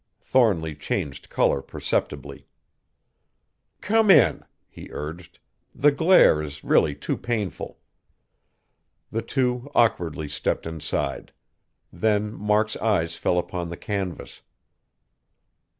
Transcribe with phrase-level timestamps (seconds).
[0.23, 2.47] Thornly changed color perceptibly.
[3.81, 5.37] "Come in," he urged,
[5.75, 7.77] "the glare is really too painful."
[9.11, 11.33] The two awkwardly stepped inside.
[11.93, 14.41] Then Mark's eyes fell upon the canvas.